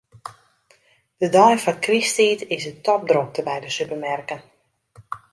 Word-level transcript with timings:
De 1.19 1.27
dei 1.35 1.55
foar 1.63 1.77
krysttiid 1.85 2.39
is 2.55 2.63
it 2.71 2.81
topdrokte 2.85 3.41
by 3.47 3.57
de 3.63 3.69
supermerken. 3.77 4.41